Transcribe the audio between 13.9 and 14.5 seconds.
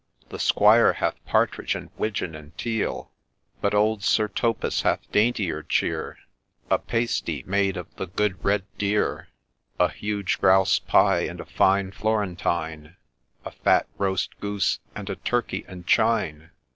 roast